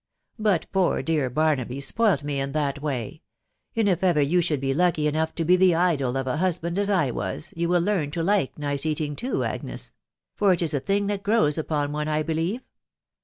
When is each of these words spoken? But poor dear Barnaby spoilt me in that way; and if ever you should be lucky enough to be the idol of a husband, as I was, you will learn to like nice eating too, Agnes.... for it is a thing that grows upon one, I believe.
But 0.39 0.65
poor 0.71 1.03
dear 1.03 1.29
Barnaby 1.29 1.79
spoilt 1.79 2.23
me 2.23 2.39
in 2.39 2.53
that 2.53 2.81
way; 2.81 3.21
and 3.75 3.87
if 3.87 4.03
ever 4.03 4.19
you 4.19 4.41
should 4.41 4.59
be 4.59 4.73
lucky 4.73 5.05
enough 5.07 5.35
to 5.35 5.45
be 5.45 5.55
the 5.55 5.75
idol 5.75 6.17
of 6.17 6.25
a 6.25 6.37
husband, 6.37 6.79
as 6.79 6.89
I 6.89 7.11
was, 7.11 7.53
you 7.55 7.69
will 7.69 7.81
learn 7.81 8.09
to 8.17 8.23
like 8.23 8.57
nice 8.57 8.83
eating 8.83 9.15
too, 9.15 9.43
Agnes.... 9.43 9.93
for 10.35 10.53
it 10.53 10.63
is 10.63 10.73
a 10.73 10.79
thing 10.79 11.05
that 11.05 11.21
grows 11.21 11.59
upon 11.59 11.91
one, 11.91 12.07
I 12.07 12.23
believe. 12.23 12.61